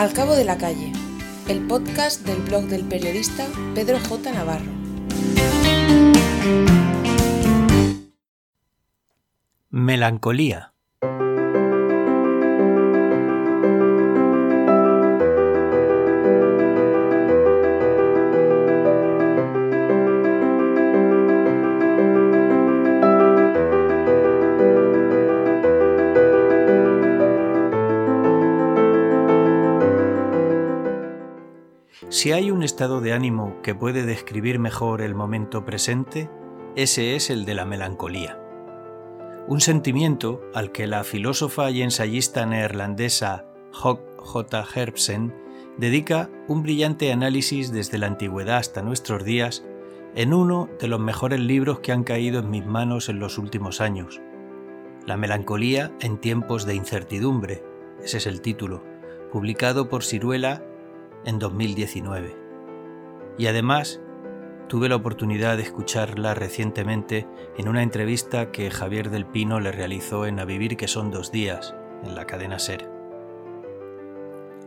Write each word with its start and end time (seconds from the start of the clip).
Al 0.00 0.14
cabo 0.14 0.34
de 0.34 0.46
la 0.46 0.56
calle, 0.56 0.94
el 1.46 1.66
podcast 1.66 2.24
del 2.26 2.40
blog 2.40 2.64
del 2.68 2.86
periodista 2.86 3.46
Pedro 3.74 3.98
J. 4.00 4.32
Navarro. 4.32 4.72
Melancolía. 9.68 10.69
Si 32.10 32.32
hay 32.32 32.50
un 32.50 32.64
estado 32.64 33.00
de 33.00 33.12
ánimo 33.12 33.62
que 33.62 33.72
puede 33.72 34.04
describir 34.04 34.58
mejor 34.58 35.00
el 35.00 35.14
momento 35.14 35.64
presente, 35.64 36.28
ese 36.74 37.14
es 37.14 37.30
el 37.30 37.44
de 37.44 37.54
la 37.54 37.64
melancolía. 37.64 38.36
Un 39.46 39.60
sentimiento 39.60 40.40
al 40.52 40.72
que 40.72 40.88
la 40.88 41.04
filósofa 41.04 41.70
y 41.70 41.82
ensayista 41.82 42.46
neerlandesa 42.46 43.46
Hock 43.80 44.00
J. 44.16 44.66
Herbsen 44.74 45.32
dedica 45.78 46.28
un 46.48 46.64
brillante 46.64 47.12
análisis 47.12 47.70
desde 47.70 47.98
la 47.98 48.08
antigüedad 48.08 48.56
hasta 48.56 48.82
nuestros 48.82 49.22
días 49.22 49.64
en 50.16 50.34
uno 50.34 50.68
de 50.80 50.88
los 50.88 50.98
mejores 50.98 51.38
libros 51.38 51.78
que 51.78 51.92
han 51.92 52.02
caído 52.02 52.40
en 52.40 52.50
mis 52.50 52.66
manos 52.66 53.08
en 53.08 53.20
los 53.20 53.38
últimos 53.38 53.80
años. 53.80 54.20
La 55.06 55.16
melancolía 55.16 55.92
en 56.00 56.18
tiempos 56.18 56.66
de 56.66 56.74
incertidumbre, 56.74 57.62
ese 58.02 58.16
es 58.16 58.26
el 58.26 58.40
título, 58.40 58.82
publicado 59.30 59.88
por 59.88 60.02
Ciruela 60.02 60.64
en 61.24 61.38
2019. 61.38 62.36
Y 63.38 63.46
además, 63.46 64.00
tuve 64.68 64.88
la 64.88 64.96
oportunidad 64.96 65.56
de 65.56 65.64
escucharla 65.64 66.34
recientemente 66.34 67.26
en 67.58 67.68
una 67.68 67.82
entrevista 67.82 68.52
que 68.52 68.70
Javier 68.70 69.10
del 69.10 69.26
Pino 69.26 69.60
le 69.60 69.72
realizó 69.72 70.26
en 70.26 70.38
A 70.38 70.44
Vivir 70.44 70.76
que 70.76 70.88
son 70.88 71.10
dos 71.10 71.32
días, 71.32 71.74
en 72.04 72.14
la 72.14 72.26
cadena 72.26 72.58
Ser. 72.58 72.88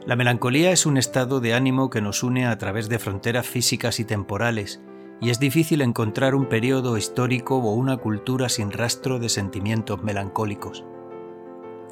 La 0.05 0.17
melancolía 0.17 0.71
es 0.71 0.85
un 0.85 0.97
estado 0.97 1.39
de 1.39 1.53
ánimo 1.53 1.89
que 1.89 2.01
nos 2.01 2.23
une 2.23 2.45
a 2.45 2.57
través 2.57 2.89
de 2.89 2.99
fronteras 2.99 3.47
físicas 3.47 4.01
y 4.01 4.05
temporales, 4.05 4.81
y 5.21 5.29
es 5.29 5.39
difícil 5.39 5.81
encontrar 5.81 6.35
un 6.35 6.47
periodo 6.47 6.97
histórico 6.97 7.57
o 7.57 7.73
una 7.73 7.95
cultura 7.95 8.49
sin 8.49 8.71
rastro 8.71 9.19
de 9.19 9.29
sentimientos 9.29 10.03
melancólicos. 10.03 10.83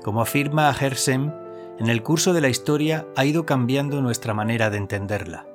Como 0.04 0.22
afirma 0.22 0.76
Hersen, 0.78 1.34
en 1.82 1.90
el 1.90 2.04
curso 2.04 2.32
de 2.32 2.42
la 2.42 2.50
historia 2.50 3.08
ha 3.16 3.26
ido 3.26 3.48
cambiando 3.48 4.04
nuestra 4.04 4.36
manera 4.36 4.70
de 4.70 4.78
entenderla. 4.78 5.48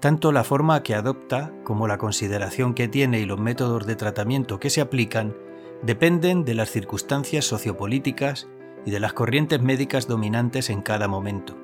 Tanto 0.00 0.32
la 0.32 0.42
forma 0.42 0.82
que 0.82 0.96
adopta 0.96 1.52
como 1.62 1.86
la 1.86 1.96
consideración 1.96 2.74
que 2.74 2.88
tiene 2.88 3.20
y 3.20 3.24
los 3.24 3.38
métodos 3.38 3.86
de 3.86 3.94
tratamiento 3.94 4.58
que 4.58 4.68
se 4.68 4.80
aplican 4.80 5.36
dependen 5.80 6.44
de 6.44 6.54
las 6.54 6.72
circunstancias 6.72 7.44
sociopolíticas 7.44 8.48
y 8.84 8.90
de 8.90 8.98
las 8.98 9.12
corrientes 9.12 9.62
médicas 9.62 10.08
dominantes 10.08 10.70
en 10.70 10.82
cada 10.82 11.06
momento. 11.06 11.56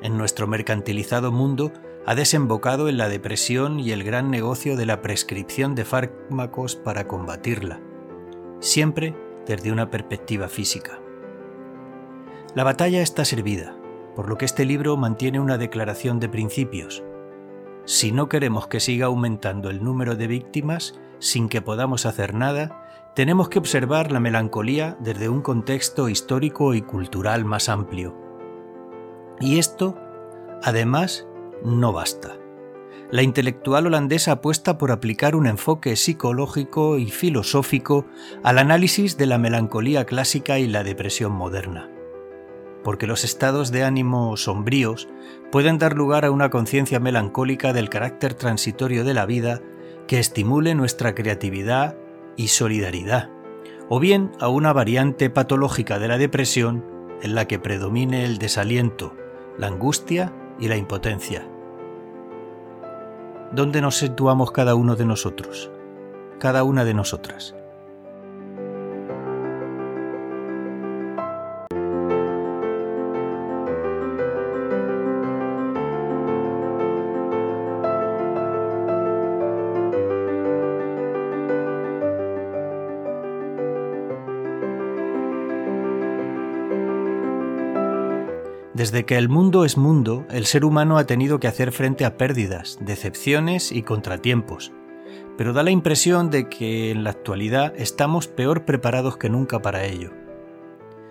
En 0.00 0.16
nuestro 0.16 0.46
mercantilizado 0.46 1.32
mundo 1.32 1.72
ha 2.06 2.14
desembocado 2.14 2.88
en 2.88 2.98
la 2.98 3.08
depresión 3.08 3.80
y 3.80 3.90
el 3.90 4.04
gran 4.04 4.30
negocio 4.30 4.76
de 4.76 4.86
la 4.86 5.02
prescripción 5.02 5.74
de 5.74 5.84
fármacos 5.84 6.76
para 6.76 7.08
combatirla, 7.08 7.80
siempre 8.60 9.16
desde 9.44 9.72
una 9.72 9.90
perspectiva 9.90 10.46
física. 10.46 11.00
La 12.54 12.62
batalla 12.62 13.02
está 13.02 13.24
servida, 13.24 13.74
por 14.14 14.28
lo 14.28 14.38
que 14.38 14.44
este 14.44 14.64
libro 14.64 14.96
mantiene 14.96 15.40
una 15.40 15.58
declaración 15.58 16.20
de 16.20 16.28
principios. 16.28 17.02
Si 17.84 18.12
no 18.12 18.28
queremos 18.28 18.68
que 18.68 18.78
siga 18.78 19.06
aumentando 19.06 19.70
el 19.70 19.82
número 19.82 20.14
de 20.14 20.28
víctimas 20.28 20.94
sin 21.18 21.48
que 21.48 21.62
podamos 21.62 22.06
hacer 22.06 22.32
nada, 22.32 23.10
tenemos 23.16 23.48
que 23.48 23.58
observar 23.58 24.12
la 24.12 24.20
melancolía 24.20 24.96
desde 25.00 25.28
un 25.28 25.42
contexto 25.42 26.08
histórico 26.08 26.74
y 26.74 26.82
cultural 26.82 27.44
más 27.44 27.68
amplio. 27.68 28.16
Y 29.40 29.58
esto, 29.58 29.96
además, 30.62 31.26
no 31.64 31.92
basta. 31.92 32.36
La 33.10 33.22
intelectual 33.22 33.88
holandesa 33.88 34.30
apuesta 34.30 34.78
por 34.78 34.92
aplicar 34.92 35.34
un 35.34 35.48
enfoque 35.48 35.96
psicológico 35.96 36.98
y 36.98 37.10
filosófico 37.10 38.06
al 38.44 38.58
análisis 38.58 39.16
de 39.16 39.26
la 39.26 39.38
melancolía 39.38 40.04
clásica 40.04 40.60
y 40.60 40.68
la 40.68 40.84
depresión 40.84 41.32
moderna 41.32 41.90
porque 42.84 43.08
los 43.08 43.24
estados 43.24 43.72
de 43.72 43.82
ánimo 43.82 44.36
sombríos 44.36 45.08
pueden 45.50 45.78
dar 45.78 45.96
lugar 45.96 46.24
a 46.24 46.30
una 46.30 46.50
conciencia 46.50 47.00
melancólica 47.00 47.72
del 47.72 47.88
carácter 47.88 48.34
transitorio 48.34 49.02
de 49.02 49.14
la 49.14 49.26
vida 49.26 49.60
que 50.06 50.20
estimule 50.20 50.74
nuestra 50.74 51.14
creatividad 51.14 51.96
y 52.36 52.48
solidaridad, 52.48 53.30
o 53.88 53.98
bien 53.98 54.30
a 54.38 54.48
una 54.48 54.72
variante 54.72 55.30
patológica 55.30 55.98
de 55.98 56.08
la 56.08 56.18
depresión 56.18 56.84
en 57.22 57.34
la 57.34 57.46
que 57.48 57.58
predomine 57.58 58.24
el 58.24 58.38
desaliento, 58.38 59.16
la 59.58 59.68
angustia 59.68 60.32
y 60.60 60.68
la 60.68 60.76
impotencia. 60.76 61.48
¿Dónde 63.52 63.80
nos 63.80 63.96
situamos 63.96 64.50
cada 64.50 64.74
uno 64.74 64.94
de 64.94 65.06
nosotros? 65.06 65.70
Cada 66.38 66.64
una 66.64 66.84
de 66.84 66.92
nosotras. 66.92 67.54
Desde 88.74 89.04
que 89.04 89.16
el 89.16 89.28
mundo 89.28 89.64
es 89.64 89.76
mundo, 89.76 90.26
el 90.30 90.46
ser 90.46 90.64
humano 90.64 90.98
ha 90.98 91.04
tenido 91.06 91.38
que 91.38 91.46
hacer 91.46 91.70
frente 91.70 92.04
a 92.04 92.16
pérdidas, 92.16 92.76
decepciones 92.80 93.70
y 93.70 93.82
contratiempos, 93.82 94.72
pero 95.38 95.52
da 95.52 95.62
la 95.62 95.70
impresión 95.70 96.28
de 96.28 96.48
que 96.48 96.90
en 96.90 97.04
la 97.04 97.10
actualidad 97.10 97.72
estamos 97.76 98.26
peor 98.26 98.64
preparados 98.64 99.16
que 99.16 99.30
nunca 99.30 99.62
para 99.62 99.84
ello. 99.84 100.10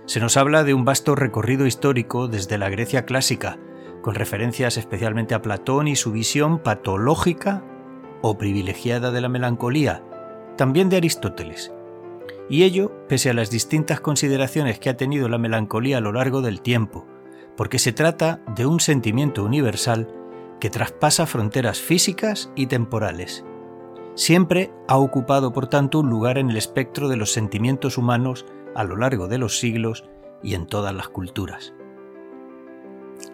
Se 0.06 0.20
nos 0.20 0.36
habla 0.36 0.66
de 0.66 0.74
un 0.74 0.84
vasto 0.84 1.16
recorrido 1.16 1.66
histórico 1.66 2.28
desde 2.28 2.58
la 2.58 2.70
Grecia 2.70 3.06
clásica, 3.06 3.58
con 4.02 4.16
referencias 4.16 4.76
especialmente 4.76 5.34
a 5.34 5.42
Platón 5.42 5.88
y 5.88 5.96
su 5.96 6.12
visión 6.12 6.60
patológica 6.60 7.64
o 8.22 8.38
privilegiada 8.38 9.12
de 9.12 9.22
la 9.22 9.30
melancolía, 9.30 10.04
también 10.58 10.90
de 10.90 10.98
Aristóteles. 10.98 11.74
Y 12.50 12.64
ello 12.64 12.92
pese 13.08 13.30
a 13.30 13.34
las 13.34 13.50
distintas 13.50 14.02
consideraciones 14.02 14.80
que 14.80 14.90
ha 14.90 14.98
tenido 14.98 15.30
la 15.30 15.38
melancolía 15.38 16.00
a 16.00 16.02
lo 16.02 16.12
largo 16.12 16.42
del 16.42 16.62
tiempo, 16.62 17.08
porque 17.56 17.80
se 17.80 17.92
trata 17.92 18.42
de 18.56 18.66
un 18.66 18.80
sentimiento 18.80 19.44
universal 19.44 20.08
que 20.60 20.70
traspasa 20.70 21.26
fronteras 21.26 21.80
físicas 21.80 22.52
y 22.56 22.68
temporales. 22.68 23.44
Siempre 24.16 24.72
ha 24.88 24.98
ocupado, 24.98 25.52
por 25.54 25.68
tanto, 25.68 26.00
un 26.00 26.10
lugar 26.10 26.38
en 26.38 26.50
el 26.50 26.58
espectro 26.58 27.10
de 27.10 27.18
los 27.18 27.34
sentimientos 27.34 27.98
humanos 27.98 28.46
a 28.76 28.84
lo 28.84 28.96
largo 28.96 29.28
de 29.28 29.38
los 29.38 29.60
siglos 29.60 30.06
y 30.42 30.54
en 30.54 30.68
todas 30.68 30.94
las 30.94 31.10
culturas. 31.10 31.74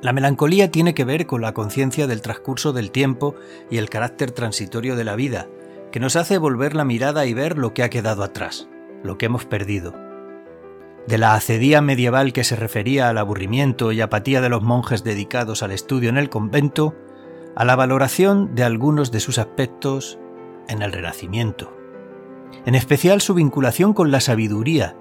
La 0.01 0.13
melancolía 0.13 0.71
tiene 0.71 0.93
que 0.93 1.03
ver 1.03 1.25
con 1.25 1.41
la 1.41 1.53
conciencia 1.53 2.07
del 2.07 2.21
transcurso 2.21 2.71
del 2.71 2.91
tiempo 2.91 3.35
y 3.69 3.77
el 3.77 3.89
carácter 3.89 4.31
transitorio 4.31 4.95
de 4.95 5.03
la 5.03 5.15
vida, 5.15 5.47
que 5.91 5.99
nos 5.99 6.15
hace 6.15 6.37
volver 6.37 6.75
la 6.75 6.85
mirada 6.85 7.25
y 7.25 7.33
ver 7.33 7.57
lo 7.57 7.73
que 7.73 7.83
ha 7.83 7.89
quedado 7.89 8.23
atrás, 8.23 8.69
lo 9.03 9.17
que 9.17 9.25
hemos 9.25 9.45
perdido, 9.45 9.93
de 11.09 11.17
la 11.17 11.33
acedía 11.33 11.81
medieval 11.81 12.33
que 12.33 12.43
se 12.43 12.55
refería 12.55 13.09
al 13.09 13.17
aburrimiento 13.17 13.91
y 13.91 13.99
apatía 13.99 14.41
de 14.41 14.49
los 14.49 14.61
monjes 14.61 15.03
dedicados 15.03 15.63
al 15.63 15.71
estudio 15.71 16.09
en 16.09 16.17
el 16.17 16.29
convento, 16.29 16.93
a 17.55 17.65
la 17.65 17.75
valoración 17.75 18.53
de 18.53 18.63
algunos 18.63 19.11
de 19.11 19.19
sus 19.19 19.39
aspectos 19.39 20.19
en 20.67 20.83
el 20.83 20.91
Renacimiento. 20.91 21.75
En 22.67 22.75
especial 22.75 23.21
su 23.21 23.33
vinculación 23.33 23.95
con 23.95 24.11
la 24.11 24.19
sabiduría, 24.19 24.95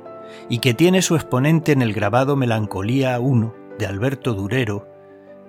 y 0.49 0.61
que 0.61 0.73
tiene 0.73 1.03
su 1.03 1.15
exponente 1.15 1.73
en 1.73 1.83
el 1.83 1.93
grabado 1.93 2.37
Melancolía 2.37 3.21
I 3.21 3.51
de 3.79 3.87
Alberto 3.87 4.33
Durero, 4.33 4.89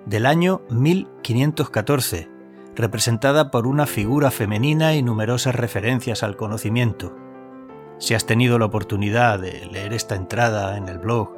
del 0.04 0.26
año 0.26 0.60
1514, 0.68 2.28
representada 2.76 3.50
por 3.50 3.66
una 3.66 3.86
figura 3.86 4.30
femenina 4.30 4.94
y 4.94 5.02
numerosas 5.02 5.54
referencias 5.54 6.22
al 6.22 6.36
conocimiento. 6.36 7.16
Si 8.00 8.14
has 8.14 8.24
tenido 8.24 8.58
la 8.58 8.64
oportunidad 8.64 9.38
de 9.38 9.66
leer 9.66 9.92
esta 9.92 10.14
entrada 10.14 10.78
en 10.78 10.88
el 10.88 10.98
blog 10.98 11.30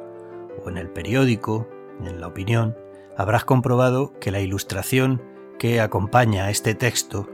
o 0.63 0.69
en 0.69 0.77
el 0.77 0.89
periódico, 0.89 1.67
en 1.99 2.21
la 2.21 2.27
opinión, 2.27 2.77
habrás 3.17 3.43
comprobado 3.43 4.17
que 4.21 4.31
la 4.31 4.39
ilustración 4.39 5.21
que 5.59 5.81
acompaña 5.81 6.49
este 6.49 6.73
texto 6.73 7.27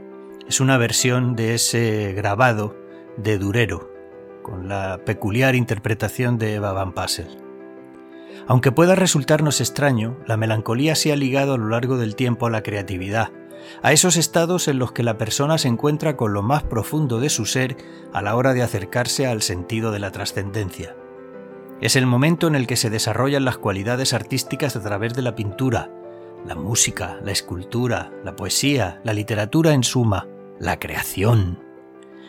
es 0.48 0.60
una 0.60 0.78
versión 0.78 1.36
de 1.36 1.54
ese 1.54 2.12
grabado 2.12 2.76
de 3.16 3.38
Durero, 3.38 3.88
con 4.42 4.68
la 4.68 5.00
peculiar 5.06 5.54
interpretación 5.54 6.36
de 6.36 6.54
Eva 6.54 6.72
Van 6.72 6.92
Passel. 6.92 7.38
Aunque 8.48 8.72
pueda 8.72 8.96
resultarnos 8.96 9.60
extraño, 9.60 10.18
la 10.26 10.36
melancolía 10.36 10.96
se 10.96 11.12
ha 11.12 11.16
ligado 11.16 11.54
a 11.54 11.58
lo 11.58 11.68
largo 11.68 11.98
del 11.98 12.16
tiempo 12.16 12.46
a 12.46 12.50
la 12.50 12.64
creatividad, 12.64 13.30
a 13.82 13.92
esos 13.92 14.16
estados 14.16 14.68
en 14.68 14.78
los 14.78 14.92
que 14.92 15.02
la 15.02 15.18
persona 15.18 15.58
se 15.58 15.68
encuentra 15.68 16.16
con 16.16 16.32
lo 16.32 16.42
más 16.42 16.62
profundo 16.62 17.20
de 17.20 17.30
su 17.30 17.46
ser 17.46 17.76
a 18.12 18.22
la 18.22 18.36
hora 18.36 18.52
de 18.52 18.62
acercarse 18.62 19.26
al 19.26 19.42
sentido 19.42 19.92
de 19.92 19.98
la 19.98 20.10
trascendencia. 20.10 20.96
Es 21.80 21.96
el 21.96 22.06
momento 22.06 22.46
en 22.46 22.54
el 22.54 22.66
que 22.66 22.76
se 22.76 22.90
desarrollan 22.90 23.44
las 23.44 23.58
cualidades 23.58 24.12
artísticas 24.12 24.76
a 24.76 24.82
través 24.82 25.14
de 25.14 25.22
la 25.22 25.34
pintura, 25.34 25.90
la 26.46 26.54
música, 26.54 27.18
la 27.22 27.32
escultura, 27.32 28.12
la 28.24 28.36
poesía, 28.36 29.00
la 29.04 29.14
literatura 29.14 29.72
en 29.72 29.82
suma, 29.82 30.26
la 30.58 30.78
creación. 30.78 31.58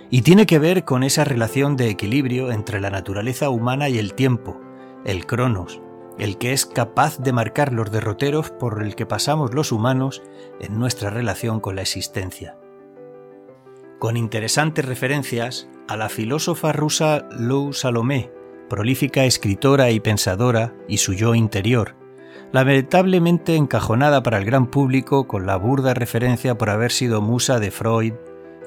Y 0.09 0.21
tiene 0.21 0.45
que 0.45 0.59
ver 0.59 0.83
con 0.83 1.03
esa 1.03 1.23
relación 1.23 1.77
de 1.77 1.89
equilibrio 1.89 2.51
entre 2.51 2.79
la 2.81 2.89
naturaleza 2.89 3.49
humana 3.49 3.89
y 3.89 3.97
el 3.97 4.13
tiempo, 4.13 4.59
el 5.05 5.25
cronos, 5.25 5.81
el 6.17 6.37
que 6.37 6.53
es 6.53 6.65
capaz 6.65 7.17
de 7.19 7.33
marcar 7.33 7.73
los 7.73 7.91
derroteros 7.91 8.51
por 8.51 8.81
el 8.83 8.95
que 8.95 9.05
pasamos 9.05 9.53
los 9.53 9.71
humanos 9.71 10.21
en 10.59 10.79
nuestra 10.79 11.09
relación 11.09 11.59
con 11.59 11.75
la 11.75 11.81
existencia. 11.81 12.57
Con 13.99 14.17
interesantes 14.17 14.85
referencias 14.85 15.69
a 15.87 15.95
la 15.97 16.09
filósofa 16.09 16.71
rusa 16.71 17.27
Lou 17.31 17.73
Salomé, 17.73 18.31
prolífica 18.69 19.25
escritora 19.25 19.91
y 19.91 19.99
pensadora, 19.99 20.73
y 20.87 20.97
su 20.97 21.13
yo 21.13 21.35
interior, 21.35 21.95
lamentablemente 22.51 23.55
encajonada 23.55 24.23
para 24.23 24.37
el 24.37 24.45
gran 24.45 24.67
público 24.67 25.27
con 25.27 25.45
la 25.45 25.55
burda 25.55 25.93
referencia 25.93 26.57
por 26.57 26.69
haber 26.69 26.91
sido 26.91 27.21
musa 27.21 27.59
de 27.59 27.71
Freud, 27.71 28.13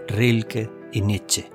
Rilke 0.09 0.71
y 0.93 1.01
Nietzsche. 1.01 1.51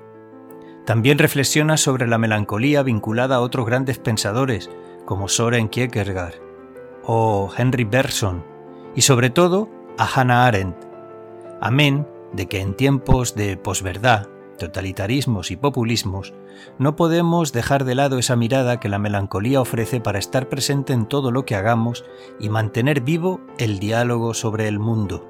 También 0.84 1.18
reflexiona 1.18 1.76
sobre 1.76 2.06
la 2.08 2.18
melancolía 2.18 2.82
vinculada 2.82 3.36
a 3.36 3.40
otros 3.40 3.66
grandes 3.66 3.98
pensadores, 3.98 4.70
como 5.10 5.26
Soren 5.26 5.68
Kierkegaard 5.68 6.34
o 7.02 7.50
Henry 7.58 7.82
Bergson, 7.82 8.44
y 8.94 9.00
sobre 9.00 9.28
todo 9.28 9.68
a 9.98 10.06
Hannah 10.06 10.46
Arendt. 10.46 10.76
Amén 11.60 12.06
de 12.32 12.46
que 12.46 12.60
en 12.60 12.74
tiempos 12.74 13.34
de 13.34 13.56
posverdad, 13.56 14.28
totalitarismos 14.56 15.50
y 15.50 15.56
populismos, 15.56 16.32
no 16.78 16.94
podemos 16.94 17.52
dejar 17.52 17.84
de 17.84 17.96
lado 17.96 18.20
esa 18.20 18.36
mirada 18.36 18.78
que 18.78 18.88
la 18.88 19.00
melancolía 19.00 19.60
ofrece 19.60 20.00
para 20.00 20.20
estar 20.20 20.48
presente 20.48 20.92
en 20.92 21.06
todo 21.06 21.32
lo 21.32 21.44
que 21.44 21.56
hagamos 21.56 22.04
y 22.38 22.48
mantener 22.48 23.00
vivo 23.00 23.40
el 23.58 23.80
diálogo 23.80 24.32
sobre 24.32 24.68
el 24.68 24.78
mundo. 24.78 25.28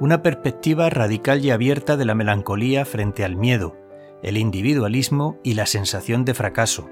Una 0.00 0.20
perspectiva 0.20 0.90
radical 0.90 1.44
y 1.44 1.52
abierta 1.52 1.96
de 1.96 2.06
la 2.06 2.16
melancolía 2.16 2.84
frente 2.84 3.24
al 3.24 3.36
miedo, 3.36 3.76
el 4.24 4.36
individualismo 4.36 5.38
y 5.44 5.54
la 5.54 5.66
sensación 5.66 6.24
de 6.24 6.34
fracaso, 6.34 6.90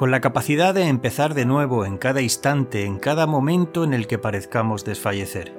con 0.00 0.10
la 0.10 0.22
capacidad 0.22 0.72
de 0.72 0.84
empezar 0.88 1.34
de 1.34 1.44
nuevo 1.44 1.84
en 1.84 1.98
cada 1.98 2.22
instante, 2.22 2.86
en 2.86 2.98
cada 2.98 3.26
momento 3.26 3.84
en 3.84 3.92
el 3.92 4.06
que 4.06 4.16
parezcamos 4.16 4.82
desfallecer, 4.82 5.54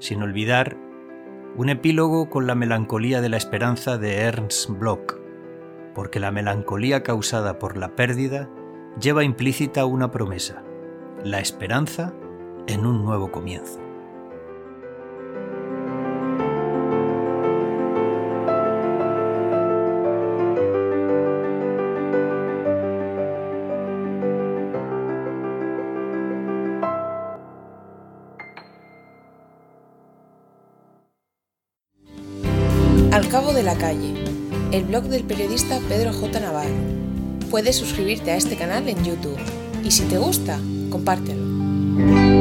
sin 0.00 0.20
olvidar 0.20 0.76
un 1.56 1.68
epílogo 1.68 2.28
con 2.28 2.48
la 2.48 2.56
melancolía 2.56 3.20
de 3.20 3.28
la 3.28 3.36
esperanza 3.36 3.98
de 3.98 4.16
Ernst 4.16 4.68
Bloch, 4.70 5.14
porque 5.94 6.18
la 6.18 6.32
melancolía 6.32 7.04
causada 7.04 7.60
por 7.60 7.76
la 7.76 7.94
pérdida 7.94 8.50
lleva 9.00 9.22
implícita 9.22 9.84
una 9.84 10.10
promesa, 10.10 10.64
la 11.22 11.38
esperanza 11.38 12.12
en 12.66 12.84
un 12.84 13.04
nuevo 13.04 13.30
comienzo. 13.30 13.91
Al 33.22 33.28
cabo 33.28 33.52
de 33.52 33.62
la 33.62 33.76
calle, 33.76 34.14
el 34.72 34.82
blog 34.82 35.04
del 35.04 35.22
periodista 35.22 35.78
Pedro 35.88 36.12
J. 36.12 36.40
Navarro. 36.40 36.74
Puedes 37.52 37.76
suscribirte 37.76 38.32
a 38.32 38.36
este 38.36 38.56
canal 38.56 38.88
en 38.88 39.04
YouTube 39.04 39.38
y 39.84 39.92
si 39.92 40.02
te 40.06 40.18
gusta, 40.18 40.58
compártelo. 40.90 42.31